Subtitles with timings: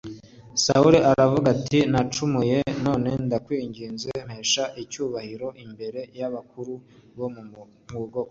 [0.63, 6.73] sawuli aravuga ati nacumuye none ndakwinginze mpesha icyubahiro imbere y abakuru
[7.17, 8.19] bo mu bwoko bwose